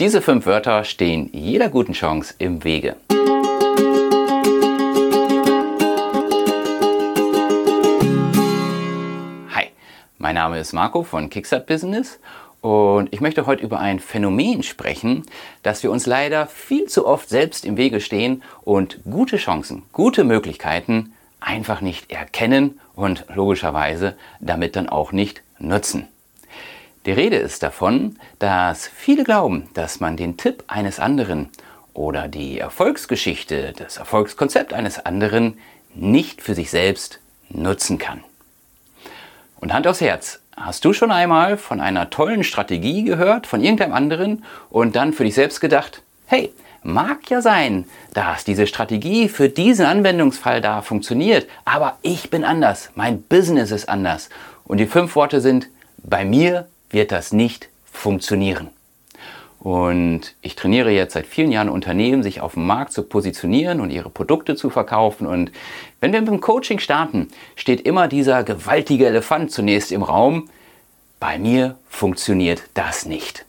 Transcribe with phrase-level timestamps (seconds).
[0.00, 2.96] Diese fünf Wörter stehen jeder guten Chance im Wege.
[9.54, 9.66] Hi,
[10.16, 12.18] mein Name ist Marco von Kickstart Business
[12.62, 15.26] und ich möchte heute über ein Phänomen sprechen,
[15.62, 20.24] dass wir uns leider viel zu oft selbst im Wege stehen und gute Chancen, gute
[20.24, 26.08] Möglichkeiten einfach nicht erkennen und logischerweise damit dann auch nicht nutzen.
[27.10, 31.48] Die Rede ist davon, dass viele glauben, dass man den Tipp eines anderen
[31.92, 35.58] oder die Erfolgsgeschichte, das Erfolgskonzept eines anderen
[35.92, 37.18] nicht für sich selbst
[37.48, 38.22] nutzen kann.
[39.58, 43.94] Und Hand aufs Herz, hast du schon einmal von einer tollen Strategie gehört, von irgendeinem
[43.94, 46.54] anderen und dann für dich selbst gedacht, hey,
[46.84, 52.92] mag ja sein, dass diese Strategie für diesen Anwendungsfall da funktioniert, aber ich bin anders,
[52.94, 54.28] mein Business ist anders.
[54.62, 55.70] Und die fünf Worte sind,
[56.04, 58.68] bei mir wird das nicht funktionieren.
[59.60, 63.90] Und ich trainiere jetzt seit vielen Jahren Unternehmen, sich auf dem Markt zu positionieren und
[63.90, 65.26] ihre Produkte zu verkaufen.
[65.26, 65.52] Und
[66.00, 70.48] wenn wir mit dem Coaching starten, steht immer dieser gewaltige Elefant zunächst im Raum.
[71.18, 73.44] Bei mir funktioniert das nicht.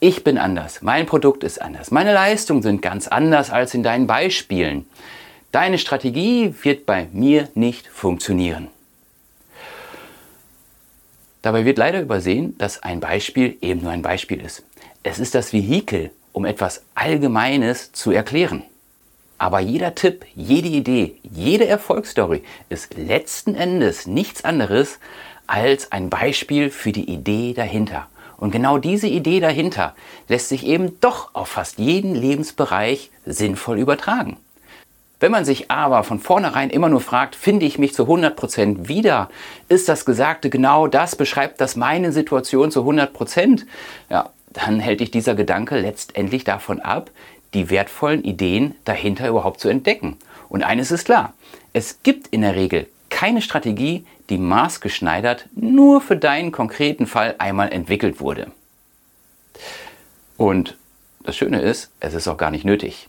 [0.00, 4.06] Ich bin anders, mein Produkt ist anders, meine Leistungen sind ganz anders als in deinen
[4.06, 4.86] Beispielen.
[5.50, 8.68] Deine Strategie wird bei mir nicht funktionieren.
[11.42, 14.64] Dabei wird leider übersehen, dass ein Beispiel eben nur ein Beispiel ist.
[15.02, 18.62] Es ist das Vehikel, um etwas Allgemeines zu erklären.
[19.38, 24.98] Aber jeder Tipp, jede Idee, jede Erfolgsstory ist letzten Endes nichts anderes
[25.46, 28.08] als ein Beispiel für die Idee dahinter.
[28.36, 29.94] Und genau diese Idee dahinter
[30.28, 34.36] lässt sich eben doch auf fast jeden Lebensbereich sinnvoll übertragen.
[35.20, 39.28] Wenn man sich aber von vornherein immer nur fragt, finde ich mich zu 100% wieder?
[39.68, 41.16] Ist das Gesagte genau das?
[41.16, 43.64] Beschreibt das meine Situation zu 100%?
[44.10, 47.10] Ja, dann hält dich dieser Gedanke letztendlich davon ab,
[47.54, 50.16] die wertvollen Ideen dahinter überhaupt zu entdecken.
[50.48, 51.34] Und eines ist klar,
[51.72, 57.72] es gibt in der Regel keine Strategie, die maßgeschneidert nur für deinen konkreten Fall einmal
[57.72, 58.52] entwickelt wurde.
[60.36, 60.76] Und
[61.24, 63.08] das Schöne ist, es ist auch gar nicht nötig.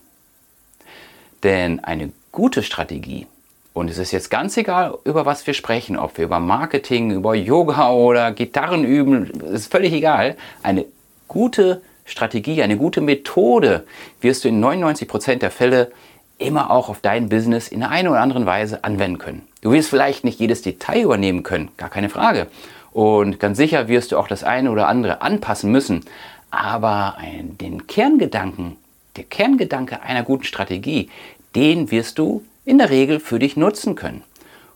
[1.44, 3.28] Denn eine gute Strategie,
[3.74, 7.36] und es ist jetzt ganz egal, über was wir sprechen, ob wir über Marketing, über
[7.36, 10.36] Yoga oder Gitarren üben, ist völlig egal.
[10.64, 10.86] Eine
[11.28, 13.86] gute Strategie, eine gute Methode
[14.20, 15.92] wirst du in 99 Prozent der Fälle
[16.40, 19.48] immer auch auf dein Business in einer oder anderen Weise anwenden können.
[19.62, 22.48] Du wirst vielleicht nicht jedes Detail übernehmen können, gar keine Frage.
[22.92, 26.06] Und ganz sicher wirst du auch das eine oder andere anpassen müssen.
[26.50, 27.18] Aber
[27.62, 28.78] den Kerngedanken,
[29.16, 31.10] der Kerngedanke einer guten Strategie,
[31.56, 34.24] den wirst du in der Regel für dich nutzen können.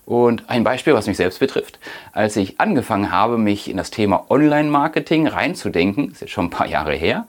[0.06, 1.80] Und ein Beispiel, was mich selbst betrifft.
[2.12, 6.68] Als ich angefangen habe, mich in das Thema Online-Marketing reinzudenken, ist jetzt schon ein paar
[6.68, 7.26] Jahre her,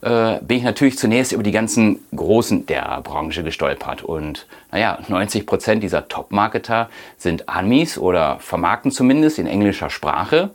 [0.00, 4.02] äh, bin ich natürlich zunächst über die ganzen Großen der Branche gestolpert.
[4.02, 6.88] Und naja, 90 Prozent dieser Top-Marketer
[7.18, 10.50] sind Amis oder vermarkten zumindest in englischer Sprache.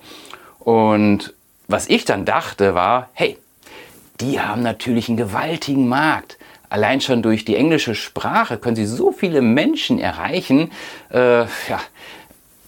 [0.60, 1.34] Und
[1.68, 3.38] was ich dann dachte war, hey,
[4.22, 6.38] die haben natürlich einen gewaltigen Markt.
[6.70, 10.72] Allein schon durch die englische Sprache können sie so viele Menschen erreichen.
[11.12, 11.80] Äh, ja,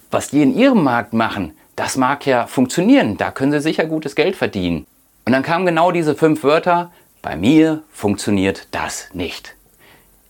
[0.10, 3.18] was die in ihrem Markt machen, das mag ja funktionieren.
[3.18, 4.86] Da können sie sicher gutes Geld verdienen.
[5.26, 6.92] Und dann kamen genau diese fünf Wörter.
[7.22, 9.56] Bei mir funktioniert das nicht.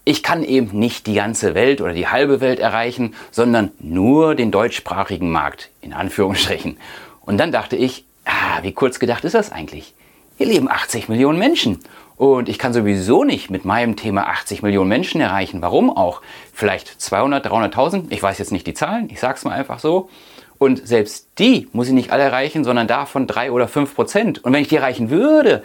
[0.03, 4.51] Ich kann eben nicht die ganze Welt oder die halbe Welt erreichen, sondern nur den
[4.51, 6.77] deutschsprachigen Markt, in Anführungsstrichen.
[7.21, 9.93] Und dann dachte ich, ah, wie kurz gedacht ist das eigentlich?
[10.41, 11.81] Hier leben 80 Millionen Menschen.
[12.18, 15.62] Und ich kann sowieso nicht mit meinem Thema 80 Millionen Menschen erreichen.
[15.62, 16.24] Warum auch?
[16.52, 18.06] Vielleicht 200, 300.000?
[18.09, 19.07] Ich weiß jetzt nicht die Zahlen.
[19.12, 20.09] Ich sage es mal einfach so.
[20.57, 24.44] Und selbst die muss ich nicht alle erreichen, sondern davon drei oder fünf Prozent.
[24.44, 25.62] Und wenn ich die erreichen würde,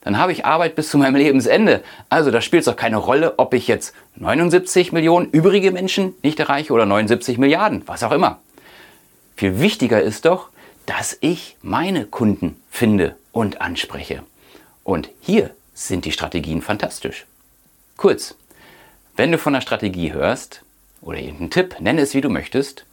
[0.00, 1.84] dann habe ich Arbeit bis zu meinem Lebensende.
[2.08, 6.40] Also da spielt es doch keine Rolle, ob ich jetzt 79 Millionen übrige Menschen nicht
[6.40, 8.40] erreiche oder 79 Milliarden, was auch immer.
[9.36, 10.48] Viel wichtiger ist doch,
[10.84, 14.22] dass ich meine Kunden finde und anspreche.
[14.82, 17.26] Und hier sind die Strategien fantastisch.
[17.98, 18.34] Kurz,
[19.14, 20.62] wenn du von einer Strategie hörst
[21.02, 22.86] oder irgendeinen Tipp, nenne es wie du möchtest,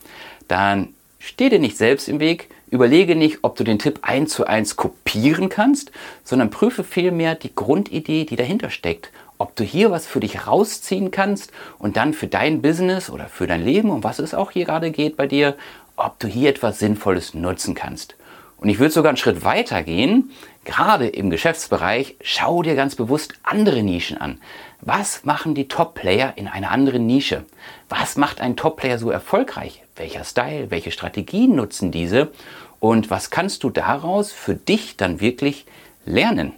[0.49, 4.45] dann steh dir nicht selbst im Weg, überlege nicht, ob du den Tipp eins zu
[4.45, 5.93] eins kopieren kannst,
[6.25, 9.11] sondern prüfe vielmehr die Grundidee, die dahinter steckt.
[9.37, 13.47] Ob du hier was für dich rausziehen kannst und dann für dein Business oder für
[13.47, 15.55] dein Leben, um was es auch hier gerade geht bei dir,
[15.95, 18.15] ob du hier etwas Sinnvolles nutzen kannst.
[18.63, 20.31] Und ich würde sogar einen Schritt weiter gehen.
[20.63, 24.39] Gerade im Geschäftsbereich, schau dir ganz bewusst andere Nischen an.
[24.79, 27.43] Was machen die Top-Player in einer anderen Nische?
[27.89, 29.83] Was macht ein Top-Player so erfolgreich?
[29.97, 32.31] Welcher Style, welche Strategien nutzen diese?
[32.79, 35.65] Und was kannst du daraus für dich dann wirklich
[36.05, 36.53] lernen?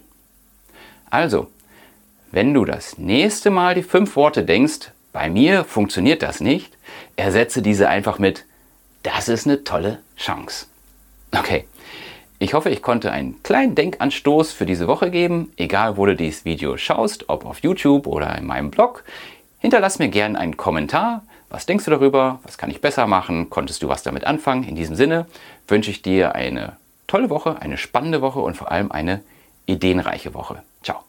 [1.10, 1.48] Also,
[2.32, 6.78] wenn du das nächste Mal die fünf Worte denkst, bei mir funktioniert das nicht,
[7.16, 8.46] ersetze diese einfach mit,
[9.02, 10.68] das ist eine tolle Chance.
[11.32, 11.66] Okay,
[12.38, 16.44] ich hoffe, ich konnte einen kleinen Denkanstoß für diese Woche geben, egal wo du dieses
[16.44, 19.04] Video schaust, ob auf YouTube oder in meinem Blog.
[19.60, 21.24] Hinterlass mir gerne einen Kommentar.
[21.50, 22.40] Was denkst du darüber?
[22.44, 23.50] Was kann ich besser machen?
[23.50, 24.64] Konntest du was damit anfangen?
[24.64, 25.28] In diesem Sinne
[25.68, 26.74] wünsche ich dir eine
[27.08, 29.24] tolle Woche, eine spannende Woche und vor allem eine
[29.66, 30.62] ideenreiche Woche.
[30.84, 31.04] Ciao.